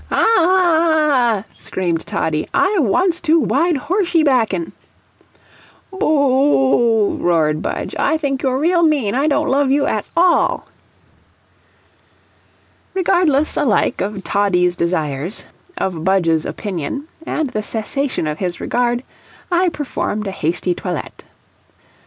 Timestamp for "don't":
9.27-9.47